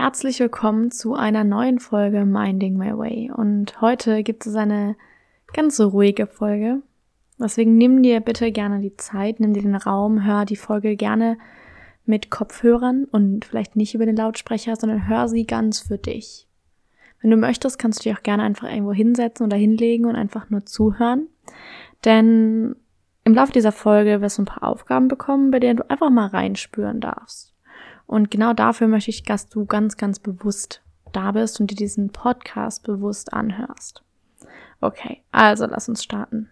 Herzlich 0.00 0.40
willkommen 0.40 0.90
zu 0.90 1.12
einer 1.12 1.44
neuen 1.44 1.78
Folge 1.78 2.24
Minding 2.24 2.78
My 2.78 2.96
Way. 2.96 3.32
Und 3.36 3.82
heute 3.82 4.22
gibt 4.22 4.46
es 4.46 4.54
eine 4.54 4.96
ganz 5.52 5.78
ruhige 5.78 6.26
Folge. 6.26 6.80
Deswegen 7.38 7.76
nimm 7.76 8.02
dir 8.02 8.20
bitte 8.20 8.50
gerne 8.50 8.80
die 8.80 8.96
Zeit, 8.96 9.40
nimm 9.40 9.52
dir 9.52 9.60
den 9.60 9.76
Raum, 9.76 10.24
hör 10.24 10.46
die 10.46 10.56
Folge 10.56 10.96
gerne 10.96 11.36
mit 12.06 12.30
Kopfhörern 12.30 13.04
und 13.12 13.44
vielleicht 13.44 13.76
nicht 13.76 13.94
über 13.94 14.06
den 14.06 14.16
Lautsprecher, 14.16 14.74
sondern 14.74 15.06
hör 15.06 15.28
sie 15.28 15.44
ganz 15.44 15.80
für 15.80 15.98
dich. 15.98 16.48
Wenn 17.20 17.30
du 17.30 17.36
möchtest, 17.36 17.78
kannst 17.78 17.98
du 17.98 18.08
dich 18.08 18.16
auch 18.16 18.22
gerne 18.22 18.44
einfach 18.44 18.70
irgendwo 18.70 18.94
hinsetzen 18.94 19.44
oder 19.44 19.58
hinlegen 19.58 20.06
und 20.06 20.16
einfach 20.16 20.48
nur 20.48 20.64
zuhören. 20.64 21.28
Denn 22.06 22.74
im 23.24 23.34
Laufe 23.34 23.52
dieser 23.52 23.70
Folge 23.70 24.22
wirst 24.22 24.38
du 24.38 24.42
ein 24.42 24.46
paar 24.46 24.66
Aufgaben 24.66 25.08
bekommen, 25.08 25.50
bei 25.50 25.60
denen 25.60 25.76
du 25.76 25.90
einfach 25.90 26.08
mal 26.08 26.28
reinspüren 26.28 27.00
darfst. 27.00 27.50
Und 28.10 28.28
genau 28.28 28.54
dafür 28.54 28.88
möchte 28.88 29.10
ich, 29.10 29.22
dass 29.22 29.48
du 29.48 29.66
ganz, 29.66 29.96
ganz 29.96 30.18
bewusst 30.18 30.82
da 31.12 31.30
bist 31.30 31.60
und 31.60 31.70
dir 31.70 31.76
diesen 31.76 32.10
Podcast 32.10 32.82
bewusst 32.82 33.32
anhörst. 33.32 34.02
Okay, 34.80 35.22
also 35.30 35.66
lass 35.66 35.88
uns 35.88 36.02
starten. 36.02 36.50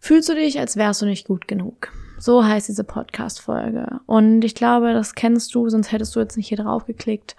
Fühlst 0.00 0.28
du 0.28 0.34
dich, 0.34 0.58
als 0.58 0.76
wärst 0.76 1.00
du 1.00 1.06
nicht 1.06 1.28
gut 1.28 1.46
genug? 1.46 1.92
So 2.18 2.44
heißt 2.44 2.66
diese 2.66 2.82
Podcast-Folge. 2.82 4.00
Und 4.06 4.44
ich 4.44 4.56
glaube, 4.56 4.92
das 4.92 5.14
kennst 5.14 5.54
du, 5.54 5.68
sonst 5.68 5.92
hättest 5.92 6.16
du 6.16 6.18
jetzt 6.18 6.36
nicht 6.36 6.48
hier 6.48 6.58
drauf 6.58 6.86
geklickt. 6.86 7.36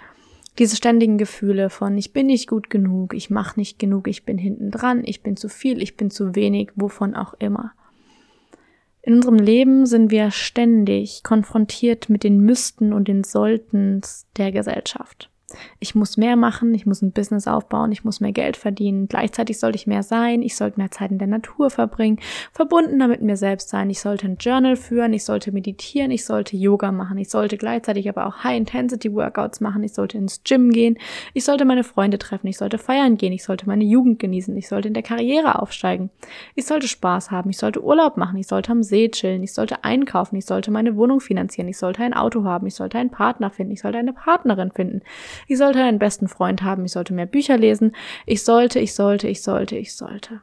Diese 0.57 0.77
ständigen 0.77 1.17
Gefühle 1.17 1.69
von 1.69 1.97
ich 1.97 2.13
bin 2.13 2.27
nicht 2.27 2.47
gut 2.47 2.69
genug, 2.69 3.13
ich 3.13 3.29
mache 3.29 3.59
nicht 3.59 3.79
genug, 3.79 4.07
ich 4.07 4.23
bin 4.23 4.37
hinten 4.37 4.71
dran, 4.71 5.01
ich 5.03 5.23
bin 5.23 5.35
zu 5.35 5.49
viel, 5.49 5.81
ich 5.81 5.97
bin 5.97 6.09
zu 6.09 6.35
wenig, 6.35 6.71
wovon 6.75 7.15
auch 7.15 7.33
immer. 7.33 7.73
In 9.05 9.15
unserem 9.15 9.37
Leben 9.37 9.85
sind 9.85 10.11
wir 10.11 10.31
ständig 10.31 11.23
konfrontiert 11.23 12.09
mit 12.09 12.23
den 12.23 12.39
Müssten 12.39 12.93
und 12.93 13.09
den 13.09 13.25
Solltens 13.25 14.27
der 14.37 14.53
Gesellschaft 14.53 15.29
ich 15.79 15.95
muss 15.95 16.17
mehr 16.17 16.35
machen, 16.35 16.73
ich 16.73 16.85
muss 16.85 17.01
ein 17.01 17.11
Business 17.11 17.47
aufbauen, 17.47 17.91
ich 17.91 18.03
muss 18.03 18.19
mehr 18.19 18.31
Geld 18.31 18.57
verdienen, 18.57 19.07
gleichzeitig 19.07 19.59
sollte 19.59 19.75
ich 19.75 19.87
mehr 19.87 20.03
sein, 20.03 20.41
ich 20.41 20.55
sollte 20.55 20.79
mehr 20.79 20.91
Zeit 20.91 21.11
in 21.11 21.17
der 21.17 21.27
Natur 21.27 21.69
verbringen, 21.69 22.19
verbundener 22.51 23.07
mit 23.07 23.21
mir 23.21 23.37
selbst 23.37 23.69
sein, 23.69 23.89
ich 23.89 23.99
sollte 23.99 24.27
ein 24.27 24.37
Journal 24.37 24.75
führen, 24.75 25.13
ich 25.13 25.25
sollte 25.25 25.51
meditieren, 25.51 26.11
ich 26.11 26.25
sollte 26.25 26.57
Yoga 26.57 26.91
machen, 26.91 27.17
ich 27.17 27.29
sollte 27.29 27.57
gleichzeitig 27.57 28.09
aber 28.09 28.27
auch 28.27 28.43
High-Intensity-Workouts 28.43 29.61
machen, 29.61 29.83
ich 29.83 29.93
sollte 29.93 30.17
ins 30.17 30.43
Gym 30.43 30.71
gehen, 30.71 30.97
ich 31.33 31.45
sollte 31.45 31.65
meine 31.65 31.83
Freunde 31.83 32.17
treffen, 32.17 32.47
ich 32.47 32.57
sollte 32.57 32.77
feiern 32.77 33.17
gehen, 33.17 33.33
ich 33.33 33.43
sollte 33.43 33.67
meine 33.67 33.83
Jugend 33.83 34.19
genießen, 34.19 34.55
ich 34.57 34.67
sollte 34.67 34.87
in 34.87 34.93
der 34.93 35.03
Karriere 35.03 35.61
aufsteigen, 35.61 36.09
ich 36.55 36.65
sollte 36.65 36.87
Spaß 36.87 37.31
haben, 37.31 37.49
ich 37.49 37.57
sollte 37.57 37.83
Urlaub 37.83 38.17
machen, 38.17 38.37
ich 38.37 38.47
sollte 38.47 38.71
am 38.71 38.83
See 38.83 39.09
chillen, 39.09 39.43
ich 39.43 39.53
sollte 39.53 39.83
einkaufen, 39.83 40.35
ich 40.35 40.45
sollte 40.45 40.71
meine 40.71 40.95
Wohnung 40.95 41.19
finanzieren, 41.19 41.67
ich 41.67 41.77
sollte 41.77 42.03
ein 42.03 42.13
Auto 42.13 42.43
haben, 42.43 42.67
ich 42.67 42.75
sollte 42.75 42.97
einen 42.97 43.09
Partner 43.09 43.49
finden, 43.49 43.73
ich 43.73 43.81
sollte 43.81 43.97
eine 43.97 44.13
Partnerin 44.13 44.71
finden, 44.71 45.01
ich 45.47 45.57
sollte 45.57 45.81
einen 45.81 45.99
besten 45.99 46.27
Freund 46.27 46.63
haben, 46.63 46.85
ich 46.85 46.91
sollte 46.91 47.13
mehr 47.13 47.25
Bücher 47.25 47.57
lesen, 47.57 47.95
ich 48.25 48.43
sollte, 48.43 48.79
ich 48.79 48.93
sollte, 48.93 49.27
ich 49.27 49.41
sollte, 49.41 49.77
ich 49.77 49.95
sollte. 49.95 50.41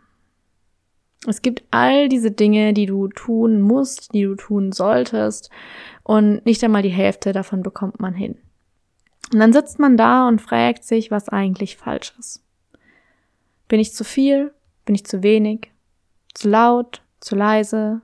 Es 1.27 1.43
gibt 1.43 1.65
all 1.71 2.09
diese 2.09 2.31
Dinge, 2.31 2.73
die 2.73 2.87
du 2.87 3.09
tun 3.09 3.61
musst, 3.61 4.15
die 4.15 4.23
du 4.23 4.37
tun 4.37 4.73
solltest 4.73 5.51
und 6.03 6.45
nicht 6.47 6.65
einmal 6.65 6.83
die 6.83 6.89
Hälfte 6.89 7.33
davon 7.33 7.63
bekommt 7.63 8.01
man 8.01 8.15
hin. 8.15 8.37
Und 9.33 9.39
dann 9.39 9.53
sitzt 9.53 9.79
man 9.79 9.97
da 9.97 10.27
und 10.27 10.41
fragt 10.41 10.85
sich, 10.85 11.11
was 11.11 11.29
eigentlich 11.29 11.77
falsch 11.77 12.15
ist. 12.19 12.43
Bin 13.69 13.79
ich 13.79 13.95
zu 13.95 14.03
viel? 14.03 14.53
Bin 14.85 14.95
ich 14.95 15.05
zu 15.07 15.23
wenig? 15.23 15.71
Zu 16.35 16.49
laut? 16.49 17.03
Zu 17.21 17.37
leise? 17.37 18.01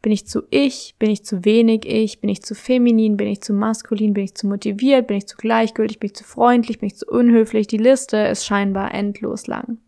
Bin 0.00 0.12
ich 0.12 0.26
zu 0.26 0.42
ich? 0.50 0.94
Bin 0.98 1.10
ich 1.10 1.24
zu 1.24 1.44
wenig 1.44 1.84
ich? 1.84 2.20
Bin 2.20 2.30
ich 2.30 2.42
zu 2.42 2.54
feminin? 2.54 3.16
Bin 3.16 3.26
ich 3.26 3.40
zu 3.40 3.52
maskulin? 3.52 4.14
Bin 4.14 4.24
ich 4.24 4.34
zu 4.34 4.46
motiviert? 4.46 5.08
Bin 5.08 5.16
ich 5.16 5.26
zu 5.26 5.36
gleichgültig? 5.36 5.98
Bin 5.98 6.08
ich 6.08 6.14
zu 6.14 6.24
freundlich? 6.24 6.78
Bin 6.78 6.86
ich 6.86 6.96
zu 6.96 7.06
unhöflich? 7.06 7.66
Die 7.66 7.78
Liste 7.78 8.16
ist 8.16 8.46
scheinbar 8.46 8.94
endlos 8.94 9.46
lang. 9.46 9.78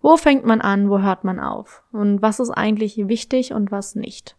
Wo 0.00 0.16
fängt 0.16 0.44
man 0.44 0.60
an? 0.60 0.88
Wo 0.88 1.00
hört 1.00 1.24
man 1.24 1.38
auf? 1.38 1.82
Und 1.92 2.22
was 2.22 2.40
ist 2.40 2.50
eigentlich 2.50 2.96
wichtig 3.08 3.52
und 3.52 3.70
was 3.70 3.94
nicht? 3.94 4.36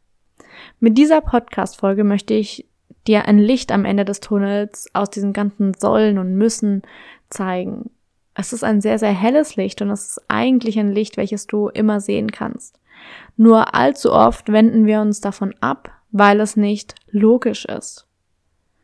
Mit 0.80 0.98
dieser 0.98 1.22
Podcast-Folge 1.22 2.04
möchte 2.04 2.34
ich 2.34 2.68
dir 3.08 3.26
ein 3.26 3.38
Licht 3.38 3.72
am 3.72 3.86
Ende 3.86 4.06
des 4.06 4.20
Tunnels 4.20 4.90
aus 4.94 5.10
diesen 5.10 5.34
ganzen 5.34 5.74
Sollen 5.76 6.18
und 6.18 6.36
Müssen 6.36 6.82
zeigen. 7.30 7.92
Es 8.34 8.52
ist 8.52 8.64
ein 8.64 8.82
sehr, 8.82 9.00
sehr 9.00 9.14
helles 9.14 9.56
Licht 9.56 9.82
und 9.82 9.90
es 9.90 10.10
ist 10.10 10.26
eigentlich 10.28 10.78
ein 10.78 10.92
Licht, 10.92 11.18
welches 11.18 11.48
du 11.48 11.70
immer 11.70 12.00
sehen 12.00 12.32
kannst. 12.32 12.80
Nur 13.38 13.76
allzu 13.76 14.12
oft 14.12 14.52
wenden 14.52 14.86
wir 14.86 15.02
uns 15.02 15.22
davon 15.22 15.54
ab, 15.62 15.92
weil 16.12 16.40
es 16.40 16.56
nicht 16.56 16.96
logisch 17.10 17.66
ist. 17.66 18.08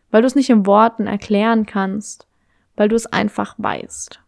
Weil 0.10 0.22
du 0.22 0.28
es 0.28 0.36
nicht 0.36 0.50
in 0.50 0.66
Worten 0.66 1.08
erklären 1.08 1.66
kannst, 1.66 2.28
weil 2.76 2.90
du 2.90 2.96
es 2.96 3.06
einfach 3.06 3.56
weißt. 3.58 4.20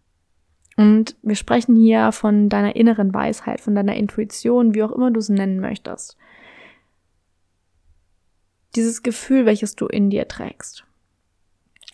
Und 0.78 1.16
wir 1.22 1.36
sprechen 1.36 1.76
hier 1.76 2.12
von 2.12 2.50
deiner 2.50 2.76
inneren 2.76 3.14
Weisheit, 3.14 3.62
von 3.62 3.76
deiner 3.76 3.96
Intuition, 3.96 4.74
wie 4.74 4.84
auch 4.84 4.92
immer 4.92 5.12
du 5.12 5.20
es 5.20 5.30
nennen 5.30 5.60
möchtest. 5.60 6.18
Dieses 8.76 9.04
Gefühl, 9.04 9.46
welches 9.46 9.76
du 9.76 9.86
in 9.86 10.10
dir 10.10 10.28
trägst. 10.28 10.84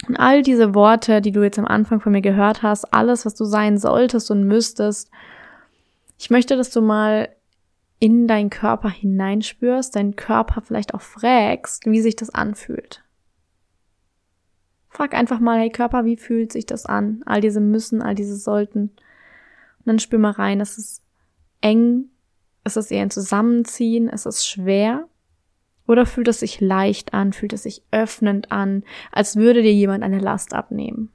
Und 0.07 0.15
all 0.15 0.43
diese 0.43 0.73
Worte, 0.75 1.21
die 1.21 1.31
du 1.31 1.43
jetzt 1.43 1.59
am 1.59 1.65
Anfang 1.65 1.99
von 1.99 2.13
mir 2.13 2.21
gehört 2.21 2.63
hast, 2.63 2.93
alles, 2.93 3.25
was 3.25 3.35
du 3.35 3.43
sein 3.43 3.77
solltest 3.77 4.31
und 4.31 4.45
müsstest, 4.45 5.11
ich 6.17 6.29
möchte, 6.29 6.55
dass 6.55 6.69
du 6.69 6.81
mal 6.81 7.29
in 7.99 8.27
deinen 8.27 8.49
Körper 8.49 8.89
hineinspürst, 8.89 9.95
deinen 9.95 10.15
Körper 10.15 10.61
vielleicht 10.61 10.93
auch 10.93 11.01
fragst, 11.01 11.85
wie 11.85 12.01
sich 12.01 12.15
das 12.15 12.29
anfühlt. 12.29 13.03
Frag 14.87 15.13
einfach 15.13 15.39
mal, 15.39 15.59
hey 15.59 15.69
Körper, 15.69 16.05
wie 16.05 16.17
fühlt 16.17 16.51
sich 16.51 16.65
das 16.65 16.85
an? 16.85 17.21
All 17.25 17.41
diese 17.41 17.59
müssen, 17.59 18.01
all 18.01 18.15
diese 18.15 18.35
sollten. 18.35 18.89
Und 19.79 19.85
dann 19.85 19.99
spür 19.99 20.19
mal 20.19 20.31
rein, 20.31 20.61
ist 20.61 20.77
es 20.77 21.03
eng? 21.61 22.05
Ist 22.63 22.77
es 22.77 22.89
eher 22.89 23.03
ein 23.03 23.11
Zusammenziehen? 23.11 24.07
Ist 24.07 24.25
es 24.25 24.47
schwer? 24.47 25.07
Oder 25.87 26.05
fühlt 26.05 26.27
es 26.27 26.39
sich 26.39 26.61
leicht 26.61 27.13
an? 27.13 27.33
Fühlt 27.33 27.53
es 27.53 27.63
sich 27.63 27.83
öffnend 27.91 28.51
an? 28.51 28.83
Als 29.11 29.35
würde 29.35 29.61
dir 29.61 29.73
jemand 29.73 30.03
eine 30.03 30.19
Last 30.19 30.53
abnehmen? 30.53 31.11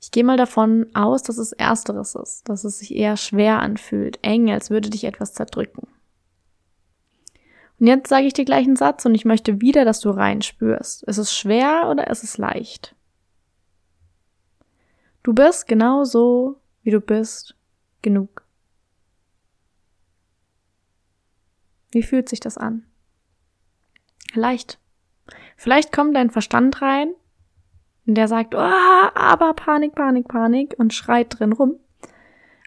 Ich 0.00 0.10
gehe 0.10 0.24
mal 0.24 0.38
davon 0.38 0.86
aus, 0.94 1.22
dass 1.22 1.36
es 1.36 1.52
ersteres 1.52 2.14
ist, 2.14 2.48
dass 2.48 2.64
es 2.64 2.78
sich 2.78 2.94
eher 2.94 3.18
schwer 3.18 3.60
anfühlt, 3.60 4.18
eng, 4.22 4.50
als 4.50 4.70
würde 4.70 4.88
dich 4.88 5.04
etwas 5.04 5.34
zerdrücken. 5.34 5.86
Und 7.78 7.86
jetzt 7.86 8.08
sage 8.08 8.26
ich 8.26 8.32
dir 8.32 8.44
gleich 8.44 8.66
einen 8.66 8.76
Satz 8.76 9.04
und 9.04 9.14
ich 9.14 9.24
möchte 9.24 9.60
wieder, 9.60 9.84
dass 9.84 10.00
du 10.00 10.10
reinspürst. 10.10 11.02
Ist 11.02 11.18
es 11.18 11.34
schwer 11.34 11.88
oder 11.90 12.08
ist 12.08 12.24
es 12.24 12.38
leicht? 12.38 12.94
Du 15.22 15.34
bist 15.34 15.66
genau 15.66 16.04
so, 16.04 16.56
wie 16.82 16.90
du 16.90 17.00
bist, 17.00 17.54
genug. 18.00 18.42
Wie 21.90 22.02
fühlt 22.02 22.28
sich 22.28 22.40
das 22.40 22.56
an? 22.56 22.86
Leicht. 24.34 24.78
Vielleicht 25.56 25.92
kommt 25.92 26.16
dein 26.16 26.30
Verstand 26.30 26.80
rein 26.80 27.12
und 28.10 28.16
der 28.16 28.26
sagt, 28.26 28.56
oh, 28.56 28.58
aber 28.58 29.54
Panik, 29.54 29.94
Panik, 29.94 30.26
Panik 30.26 30.74
und 30.78 30.92
schreit 30.92 31.38
drin 31.38 31.52
rum. 31.52 31.76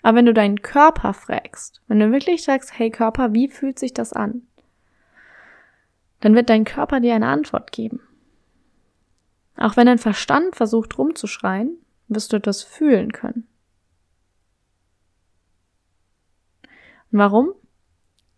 Aber 0.02 0.16
wenn 0.16 0.26
du 0.26 0.34
deinen 0.34 0.62
Körper 0.62 1.14
fragst, 1.14 1.82
wenn 1.90 2.00
du 2.00 2.14
wirklich 2.14 2.44
sagst, 2.44 2.80
hey 2.80 2.90
Körper, 2.90 3.34
wie 3.34 3.50
fühlt 3.50 3.78
sich 3.78 3.94
das 3.94 4.14
an? 4.14 4.44
Dann 6.22 6.34
wird 6.34 6.50
dein 6.50 6.64
Körper 6.64 7.02
dir 7.02 7.14
eine 7.14 7.28
Antwort 7.28 7.74
geben. 7.74 8.00
Auch 9.58 9.76
wenn 9.76 9.86
dein 9.86 9.98
Verstand 9.98 10.56
versucht 10.56 10.98
rumzuschreien, 10.98 11.76
wirst 12.08 12.32
du 12.32 12.40
das 12.40 12.64
fühlen 12.64 13.12
können. 13.12 13.46
Warum? 17.12 17.52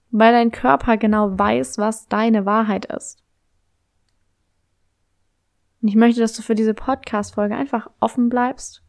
Weil 0.10 0.34
dein 0.34 0.52
Körper 0.52 0.98
genau 0.98 1.38
weiß, 1.38 1.78
was 1.78 2.08
deine 2.08 2.48
Wahrheit 2.48 2.86
ist. 2.86 3.24
Und 5.86 5.90
ich 5.90 5.96
möchte, 5.96 6.20
dass 6.20 6.34
du 6.34 6.42
für 6.42 6.56
diese 6.56 6.74
Podcast-Folge 6.74 7.56
einfach 7.56 7.92
offen 8.00 8.28
bleibst 8.28 8.82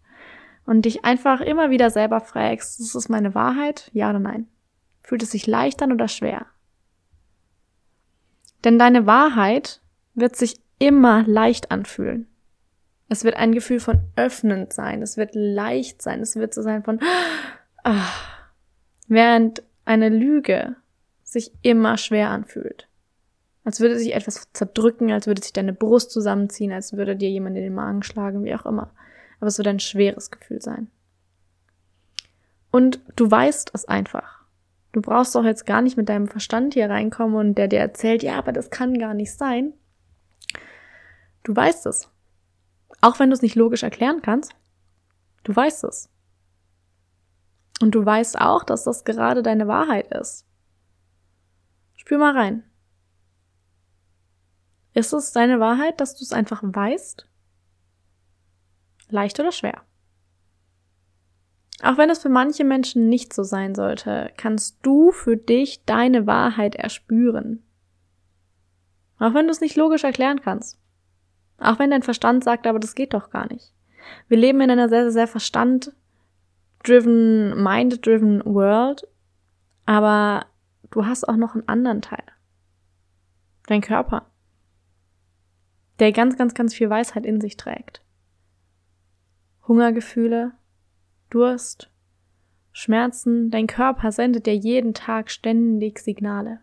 und 0.64 0.86
dich 0.86 1.04
einfach 1.04 1.42
immer 1.42 1.68
wieder 1.68 1.90
selber 1.90 2.22
fragst, 2.22 2.80
ist 2.80 2.94
es 2.94 3.10
meine 3.10 3.34
Wahrheit? 3.34 3.90
Ja 3.92 4.08
oder 4.08 4.18
nein? 4.18 4.48
Fühlt 5.02 5.22
es 5.22 5.30
sich 5.30 5.46
leicht 5.46 5.82
an 5.82 5.92
oder 5.92 6.08
schwer? 6.08 6.46
Denn 8.64 8.78
deine 8.78 9.04
Wahrheit 9.04 9.82
wird 10.14 10.36
sich 10.36 10.58
immer 10.78 11.22
leicht 11.24 11.70
anfühlen. 11.70 12.28
Es 13.10 13.24
wird 13.24 13.36
ein 13.36 13.52
Gefühl 13.52 13.80
von 13.80 14.00
öffnend 14.16 14.72
sein. 14.72 15.02
Es 15.02 15.18
wird 15.18 15.32
leicht 15.34 16.00
sein. 16.00 16.20
Es 16.20 16.34
wird 16.36 16.54
so 16.54 16.62
sein 16.62 16.82
von, 16.82 16.98
ah, 17.84 18.08
während 19.06 19.62
eine 19.84 20.08
Lüge 20.08 20.76
sich 21.24 21.52
immer 21.60 21.98
schwer 21.98 22.30
anfühlt. 22.30 22.88
Als 23.66 23.80
würde 23.80 23.98
sich 23.98 24.14
etwas 24.14 24.46
zerdrücken, 24.52 25.10
als 25.10 25.26
würde 25.26 25.42
sich 25.42 25.52
deine 25.52 25.72
Brust 25.72 26.12
zusammenziehen, 26.12 26.70
als 26.70 26.92
würde 26.92 27.16
dir 27.16 27.28
jemand 27.28 27.56
in 27.56 27.64
den 27.64 27.74
Magen 27.74 28.04
schlagen, 28.04 28.44
wie 28.44 28.54
auch 28.54 28.64
immer. 28.64 28.92
Aber 29.40 29.48
es 29.48 29.58
wird 29.58 29.66
ein 29.66 29.80
schweres 29.80 30.30
Gefühl 30.30 30.62
sein. 30.62 30.86
Und 32.70 33.00
du 33.16 33.28
weißt 33.28 33.72
es 33.74 33.84
einfach. 33.84 34.44
Du 34.92 35.00
brauchst 35.00 35.34
doch 35.34 35.42
jetzt 35.42 35.66
gar 35.66 35.82
nicht 35.82 35.96
mit 35.96 36.08
deinem 36.08 36.28
Verstand 36.28 36.74
hier 36.74 36.88
reinkommen 36.88 37.34
und 37.34 37.54
der 37.56 37.66
dir 37.66 37.80
erzählt, 37.80 38.22
ja, 38.22 38.38
aber 38.38 38.52
das 38.52 38.70
kann 38.70 39.00
gar 39.00 39.14
nicht 39.14 39.34
sein. 39.34 39.72
Du 41.42 41.56
weißt 41.56 41.86
es. 41.86 42.08
Auch 43.00 43.18
wenn 43.18 43.30
du 43.30 43.34
es 43.34 43.42
nicht 43.42 43.56
logisch 43.56 43.82
erklären 43.82 44.22
kannst, 44.22 44.54
du 45.42 45.56
weißt 45.56 45.82
es. 45.82 46.08
Und 47.82 47.96
du 47.96 48.06
weißt 48.06 48.40
auch, 48.40 48.62
dass 48.62 48.84
das 48.84 49.04
gerade 49.04 49.42
deine 49.42 49.66
Wahrheit 49.66 50.12
ist. 50.12 50.46
Spür 51.96 52.18
mal 52.18 52.36
rein. 52.36 52.62
Ist 54.96 55.12
es 55.12 55.30
deine 55.32 55.60
Wahrheit, 55.60 56.00
dass 56.00 56.16
du 56.16 56.24
es 56.24 56.32
einfach 56.32 56.62
weißt? 56.62 57.28
Leicht 59.10 59.38
oder 59.38 59.52
schwer? 59.52 59.82
Auch 61.82 61.98
wenn 61.98 62.08
es 62.08 62.20
für 62.20 62.30
manche 62.30 62.64
Menschen 62.64 63.10
nicht 63.10 63.34
so 63.34 63.42
sein 63.42 63.74
sollte, 63.74 64.32
kannst 64.38 64.78
du 64.80 65.10
für 65.10 65.36
dich 65.36 65.84
deine 65.84 66.26
Wahrheit 66.26 66.76
erspüren. 66.76 67.62
Auch 69.18 69.34
wenn 69.34 69.44
du 69.44 69.50
es 69.50 69.60
nicht 69.60 69.76
logisch 69.76 70.04
erklären 70.04 70.40
kannst. 70.40 70.78
Auch 71.58 71.78
wenn 71.78 71.90
dein 71.90 72.02
Verstand 72.02 72.42
sagt, 72.42 72.66
aber 72.66 72.78
das 72.78 72.94
geht 72.94 73.12
doch 73.12 73.28
gar 73.28 73.52
nicht. 73.52 73.74
Wir 74.28 74.38
leben 74.38 74.62
in 74.62 74.70
einer 74.70 74.88
sehr, 74.88 75.10
sehr 75.10 75.28
verstand-driven, 75.28 77.62
mind-driven 77.62 78.42
World, 78.46 79.06
aber 79.84 80.46
du 80.90 81.04
hast 81.04 81.28
auch 81.28 81.36
noch 81.36 81.54
einen 81.54 81.68
anderen 81.68 82.00
Teil. 82.00 82.24
Dein 83.66 83.82
Körper. 83.82 84.30
Der 85.98 86.12
ganz, 86.12 86.36
ganz, 86.36 86.54
ganz 86.54 86.74
viel 86.74 86.90
Weisheit 86.90 87.24
in 87.24 87.40
sich 87.40 87.56
trägt. 87.56 88.02
Hungergefühle, 89.66 90.52
Durst, 91.30 91.90
Schmerzen, 92.72 93.50
dein 93.50 93.66
Körper 93.66 94.12
sendet 94.12 94.46
dir 94.46 94.54
jeden 94.54 94.94
Tag 94.94 95.30
ständig 95.30 95.98
Signale. 95.98 96.60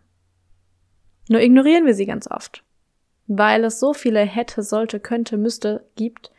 Nur 1.28 1.40
ignorieren 1.40 1.86
wir 1.86 1.94
sie 1.94 2.06
ganz 2.06 2.30
oft, 2.30 2.62
weil 3.26 3.64
es 3.64 3.80
so 3.80 3.94
viele 3.94 4.20
hätte, 4.20 4.62
sollte, 4.62 5.00
könnte, 5.00 5.36
müsste 5.36 5.88
gibt, 5.96 6.30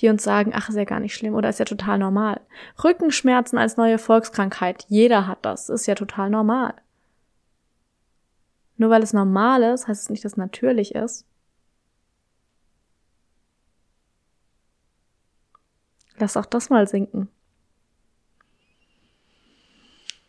die 0.00 0.08
uns 0.08 0.24
sagen, 0.24 0.52
ach, 0.54 0.68
ist 0.68 0.76
ja 0.76 0.84
gar 0.84 1.00
nicht 1.00 1.14
schlimm 1.14 1.34
oder 1.34 1.48
ist 1.48 1.58
ja 1.58 1.64
total 1.64 1.98
normal. 1.98 2.40
Rückenschmerzen 2.82 3.58
als 3.58 3.76
neue 3.76 3.98
Volkskrankheit, 3.98 4.86
jeder 4.88 5.26
hat 5.26 5.44
das, 5.44 5.68
ist 5.68 5.86
ja 5.86 5.94
total 5.94 6.30
normal. 6.30 6.74
Nur 8.76 8.90
weil 8.90 9.02
es 9.02 9.12
normal 9.12 9.62
ist, 9.62 9.88
heißt 9.88 10.02
es 10.02 10.10
nicht, 10.10 10.24
dass 10.24 10.32
es 10.32 10.38
natürlich 10.38 10.94
ist. 10.94 11.26
Lass 16.20 16.36
auch 16.36 16.46
das 16.46 16.70
mal 16.70 16.86
sinken. 16.86 17.28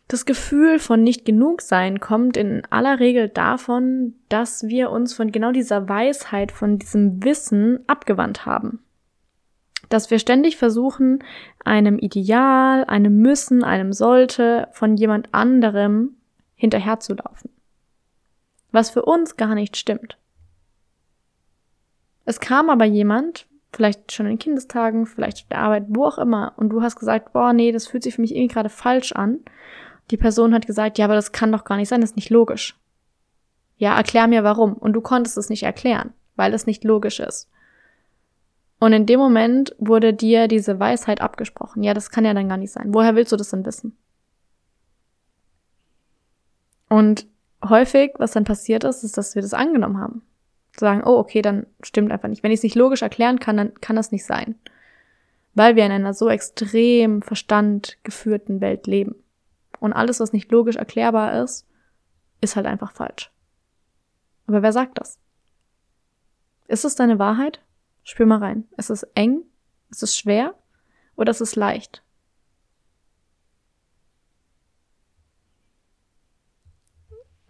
Das 0.08 0.26
Gefühl 0.26 0.78
von 0.78 1.02
nicht 1.02 1.24
genug 1.24 1.62
sein 1.62 2.00
kommt 2.00 2.36
in 2.36 2.64
aller 2.70 2.98
Regel 2.98 3.28
davon, 3.28 4.14
dass 4.28 4.64
wir 4.64 4.90
uns 4.90 5.14
von 5.14 5.32
genau 5.32 5.52
dieser 5.52 5.88
Weisheit, 5.88 6.52
von 6.52 6.78
diesem 6.78 7.22
Wissen 7.24 7.80
abgewandt 7.86 8.44
haben. 8.44 8.80
Dass 9.88 10.10
wir 10.10 10.18
ständig 10.18 10.56
versuchen, 10.56 11.22
einem 11.64 11.98
Ideal, 11.98 12.84
einem 12.84 13.18
Müssen, 13.20 13.64
einem 13.64 13.92
Sollte 13.92 14.68
von 14.72 14.96
jemand 14.96 15.32
anderem 15.32 16.16
hinterherzulaufen. 16.54 17.50
Was 18.70 18.90
für 18.90 19.02
uns 19.02 19.36
gar 19.36 19.54
nicht 19.54 19.76
stimmt. 19.76 20.18
Es 22.24 22.40
kam 22.40 22.70
aber 22.70 22.84
jemand, 22.84 23.46
vielleicht 23.72 24.12
schon 24.12 24.26
in 24.26 24.38
Kindestagen, 24.38 25.06
vielleicht 25.06 25.50
der 25.50 25.58
Arbeit, 25.58 25.84
wo 25.88 26.04
auch 26.04 26.18
immer, 26.18 26.52
und 26.56 26.68
du 26.70 26.82
hast 26.82 26.96
gesagt, 26.96 27.32
boah, 27.32 27.52
nee, 27.52 27.72
das 27.72 27.86
fühlt 27.86 28.02
sich 28.02 28.14
für 28.14 28.20
mich 28.20 28.34
irgendwie 28.34 28.52
gerade 28.52 28.68
falsch 28.68 29.12
an. 29.12 29.40
Die 30.10 30.16
Person 30.16 30.54
hat 30.54 30.66
gesagt, 30.66 30.98
ja, 30.98 31.06
aber 31.06 31.14
das 31.14 31.32
kann 31.32 31.52
doch 31.52 31.64
gar 31.64 31.76
nicht 31.76 31.88
sein, 31.88 32.00
das 32.00 32.10
ist 32.10 32.16
nicht 32.16 32.30
logisch. 32.30 32.78
Ja, 33.76 33.96
erklär 33.96 34.28
mir 34.28 34.44
warum. 34.44 34.74
Und 34.74 34.92
du 34.92 35.00
konntest 35.00 35.38
es 35.38 35.48
nicht 35.48 35.62
erklären, 35.62 36.12
weil 36.36 36.52
es 36.54 36.66
nicht 36.66 36.84
logisch 36.84 37.18
ist. 37.18 37.48
Und 38.78 38.92
in 38.92 39.06
dem 39.06 39.20
Moment 39.20 39.74
wurde 39.78 40.12
dir 40.12 40.48
diese 40.48 40.78
Weisheit 40.78 41.20
abgesprochen. 41.20 41.82
Ja, 41.82 41.94
das 41.94 42.10
kann 42.10 42.24
ja 42.24 42.34
dann 42.34 42.48
gar 42.48 42.56
nicht 42.56 42.72
sein. 42.72 42.92
Woher 42.92 43.14
willst 43.14 43.32
du 43.32 43.36
das 43.36 43.50
denn 43.50 43.64
wissen? 43.64 43.96
Und 46.88 47.26
häufig, 47.64 48.12
was 48.18 48.32
dann 48.32 48.44
passiert 48.44 48.84
ist, 48.84 49.02
ist, 49.02 49.16
dass 49.16 49.34
wir 49.34 49.42
das 49.42 49.54
angenommen 49.54 49.98
haben. 49.98 50.22
Sagen, 50.76 51.02
oh, 51.04 51.18
okay, 51.18 51.42
dann 51.42 51.66
stimmt 51.82 52.12
einfach 52.12 52.28
nicht. 52.28 52.42
Wenn 52.42 52.50
ich 52.50 52.58
es 52.58 52.64
nicht 52.64 52.76
logisch 52.76 53.02
erklären 53.02 53.38
kann, 53.38 53.56
dann 53.56 53.74
kann 53.80 53.96
das 53.96 54.12
nicht 54.12 54.24
sein. 54.24 54.54
Weil 55.54 55.76
wir 55.76 55.84
in 55.84 55.92
einer 55.92 56.14
so 56.14 56.28
extrem 56.28 57.20
Verstand 57.20 57.98
geführten 58.04 58.60
Welt 58.60 58.86
leben. 58.86 59.16
Und 59.80 59.92
alles, 59.92 60.20
was 60.20 60.32
nicht 60.32 60.50
logisch 60.50 60.76
erklärbar 60.76 61.42
ist, 61.42 61.66
ist 62.40 62.56
halt 62.56 62.66
einfach 62.66 62.92
falsch. 62.92 63.30
Aber 64.46 64.62
wer 64.62 64.72
sagt 64.72 64.98
das? 64.98 65.18
Ist 66.68 66.84
es 66.84 66.94
deine 66.94 67.18
Wahrheit? 67.18 67.60
Spür 68.02 68.26
mal 68.26 68.38
rein. 68.38 68.64
Ist 68.76 68.90
es 68.90 69.02
eng? 69.14 69.42
Ist 69.90 70.02
es 70.02 70.16
schwer? 70.16 70.54
Oder 71.16 71.30
ist 71.30 71.40
es 71.40 71.54
leicht? 71.54 72.02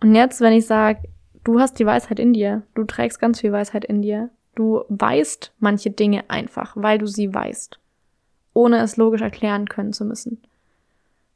Und 0.00 0.16
jetzt, 0.16 0.40
wenn 0.40 0.52
ich 0.52 0.66
sage, 0.66 1.08
du 1.44 1.60
hast 1.60 1.78
die 1.78 1.86
Weisheit 1.86 2.18
in 2.18 2.32
dir, 2.32 2.62
du 2.74 2.84
trägst 2.84 3.20
ganz 3.20 3.40
viel 3.40 3.52
Weisheit 3.52 3.84
in 3.84 4.02
dir, 4.02 4.30
du 4.54 4.84
weißt 4.88 5.52
manche 5.58 5.90
Dinge 5.90 6.28
einfach, 6.28 6.76
weil 6.76 6.98
du 6.98 7.06
sie 7.06 7.32
weißt, 7.32 7.78
ohne 8.54 8.78
es 8.80 8.96
logisch 8.96 9.22
erklären 9.22 9.66
können 9.68 9.92
zu 9.92 10.04
müssen. 10.04 10.42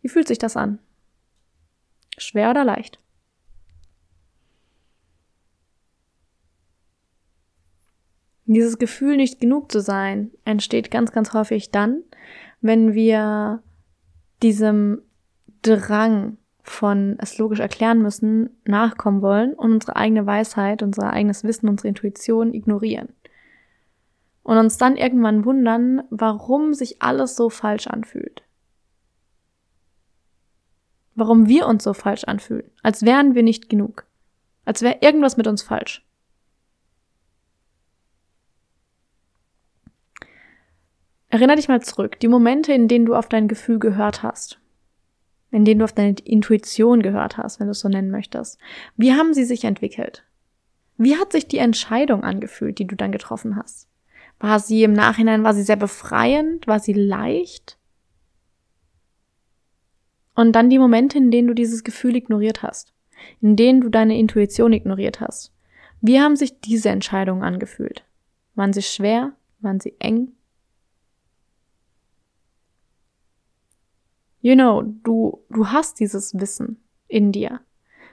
Wie 0.03 0.09
fühlt 0.09 0.29
sich 0.29 0.39
das 0.39 0.57
an? 0.57 0.79
Schwer 2.19 2.51
oder 2.51 2.65
leicht? 2.65 2.99
Dieses 8.45 8.79
Gefühl, 8.79 9.17
nicht 9.17 9.41
genug 9.41 9.73
zu 9.73 9.81
sein, 9.81 10.31
entsteht 10.45 10.93
ganz, 10.93 11.11
ganz 11.11 11.33
häufig 11.33 11.73
dann, 11.73 12.05
wenn 12.61 12.95
wir 12.95 13.63
diesem 14.43 15.03
Drang 15.63 16.39
von 16.69 17.17
es 17.19 17.39
logisch 17.39 17.61
erklären 17.61 18.03
müssen, 18.03 18.51
nachkommen 18.65 19.23
wollen 19.23 19.55
und 19.55 19.73
unsere 19.73 19.97
eigene 19.97 20.27
Weisheit, 20.27 20.83
unser 20.83 21.13
eigenes 21.13 21.45
Wissen, 21.45 21.69
unsere 21.69 21.89
Intuition 21.89 22.53
ignorieren. 22.53 23.09
Und 24.43 24.59
uns 24.59 24.77
dann 24.79 24.97
irgendwann 24.97 25.45
wundern, 25.45 26.03
warum 26.11 26.75
sich 26.75 27.03
alles 27.03 27.37
so 27.37 27.51
falsch 27.51 27.87
anfühlt 27.87 28.47
warum 31.17 31.49
wir 31.49 31.67
uns 31.67 31.83
so 31.83 31.95
falsch 31.95 32.25
anfühlen, 32.25 32.71
als 32.83 33.05
wären 33.05 33.35
wir 33.35 33.43
nicht 33.43 33.69
genug, 33.69 34.05
als 34.65 34.83
wäre 34.83 34.99
irgendwas 35.01 35.37
mit 35.37 35.47
uns 35.47 35.63
falsch. 35.63 36.07
Erinner 41.29 41.57
dich 41.57 41.69
mal 41.69 41.83
zurück, 41.83 42.21
die 42.21 42.29
Momente, 42.29 42.73
in 42.73 42.87
denen 42.87 43.07
du 43.07 43.15
auf 43.15 43.29
dein 43.29 43.49
Gefühl 43.49 43.79
gehört 43.79 44.23
hast, 44.23 44.61
in 45.51 45.65
denen 45.65 45.79
du 45.79 45.85
auf 45.85 45.93
deine 45.93 46.17
Intuition 46.25 47.03
gehört 47.03 47.39
hast, 47.39 47.61
wenn 47.61 47.67
du 47.67 47.73
es 47.73 47.81
so 47.81 47.89
nennen 47.89 48.11
möchtest. 48.11 48.59
Wie 48.97 49.13
haben 49.13 49.35
sie 49.35 49.45
sich 49.45 49.65
entwickelt? 49.65 50.25
Wie 50.99 51.17
hat 51.17 51.33
sich 51.33 51.47
die 51.47 51.59
Entscheidung 51.59 52.25
angefühlt, 52.25 52.79
die 52.79 52.87
du 52.87 52.97
dann 52.97 53.13
getroffen 53.13 53.57
hast? 53.57 53.89
War 54.39 54.61
sie 54.61 54.83
im 54.83 54.93
Nachhinein, 54.93 55.45
war 55.45 55.55
sie 55.55 55.63
sehr 55.63 55.77
befreiend? 55.77 56.67
War 56.67 56.81
sie 56.81 56.93
leicht? 56.93 57.79
Und 60.35 60.53
dann 60.53 60.69
die 60.69 60.79
Momente, 60.79 61.17
in 61.17 61.31
denen 61.31 61.49
du 61.49 61.55
dieses 61.55 61.85
Gefühl 61.85 62.17
ignoriert 62.17 62.63
hast, 62.63 62.93
in 63.41 63.57
denen 63.57 63.81
du 63.81 63.89
deine 63.89 64.19
Intuition 64.19 64.73
ignoriert 64.73 65.21
hast. 65.21 65.53
Wie 66.03 66.21
haben 66.21 66.37
sich 66.37 66.61
diese 66.61 66.91
Entscheidungen 66.91 67.43
angefühlt? 67.43 68.05
Waren 68.55 68.75
sie 68.75 68.83
schwer? 68.83 69.33
Waren 69.61 69.81
sie 69.81 69.97
eng? 69.99 70.36
You 74.47 74.55
know, 74.55 74.83
du, 75.03 75.45
du 75.51 75.73
hast 75.73 75.99
dieses 75.99 76.39
Wissen. 76.39 76.81
in 77.09 77.33
dir. 77.33 77.63